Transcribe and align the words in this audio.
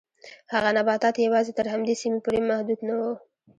هغه 0.53 0.69
نباتات 0.77 1.15
یوازې 1.17 1.51
تر 1.59 1.65
همدې 1.73 1.93
سیمې 2.01 2.19
پورې 2.25 2.39
محدود 2.49 2.79
نه 2.87 2.93
و. 3.01 3.03